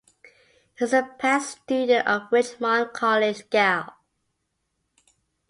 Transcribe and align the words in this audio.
He 0.79 0.83
is 0.85 0.93
a 0.93 1.07
past 1.19 1.61
student 1.61 2.07
of 2.07 2.31
Richmond 2.31 2.91
College, 2.91 3.47
Galle. 3.51 3.93